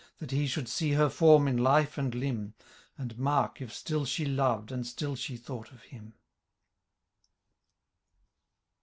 That 0.17 0.31
he 0.31 0.47
should 0.47 0.67
see 0.67 0.93
her 0.93 1.11
form 1.11 1.47
in 1.47 1.57
life 1.59 1.95
and 1.95 2.15
limb. 2.15 2.55
And 2.97 3.15
mark, 3.19 3.61
if 3.61 3.71
still 3.71 4.03
she 4.03 4.25
loved, 4.25 4.71
and 4.71 4.87
still 4.87 5.15
she 5.15 5.37
thought 5.37 5.71
of 5.71 5.83
him. 5.83 6.15